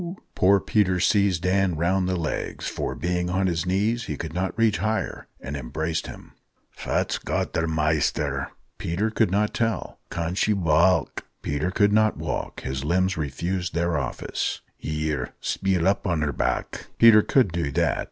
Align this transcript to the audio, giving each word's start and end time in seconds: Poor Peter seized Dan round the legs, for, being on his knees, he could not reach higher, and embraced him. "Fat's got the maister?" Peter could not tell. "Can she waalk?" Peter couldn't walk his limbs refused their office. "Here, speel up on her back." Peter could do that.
Poor 0.33 0.59
Peter 0.59 0.99
seized 0.99 1.43
Dan 1.43 1.75
round 1.75 2.09
the 2.09 2.15
legs, 2.15 2.67
for, 2.67 2.95
being 2.95 3.29
on 3.29 3.45
his 3.45 3.67
knees, 3.67 4.05
he 4.05 4.17
could 4.17 4.33
not 4.33 4.57
reach 4.57 4.79
higher, 4.79 5.27
and 5.39 5.55
embraced 5.55 6.07
him. 6.07 6.31
"Fat's 6.71 7.19
got 7.19 7.53
the 7.53 7.67
maister?" 7.67 8.49
Peter 8.79 9.11
could 9.11 9.29
not 9.29 9.53
tell. 9.53 9.99
"Can 10.09 10.33
she 10.33 10.53
waalk?" 10.55 11.25
Peter 11.43 11.69
couldn't 11.69 12.17
walk 12.17 12.61
his 12.61 12.83
limbs 12.83 13.15
refused 13.15 13.75
their 13.75 13.95
office. 13.95 14.61
"Here, 14.75 15.35
speel 15.39 15.85
up 15.87 16.07
on 16.07 16.23
her 16.23 16.33
back." 16.33 16.87
Peter 16.97 17.21
could 17.21 17.51
do 17.51 17.71
that. 17.73 17.99